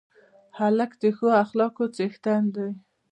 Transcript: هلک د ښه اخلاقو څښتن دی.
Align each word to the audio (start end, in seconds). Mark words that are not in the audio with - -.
هلک 0.57 0.91
د 1.01 1.03
ښه 1.17 1.29
اخلاقو 1.43 1.85
څښتن 1.95 2.43
دی. 2.55 2.69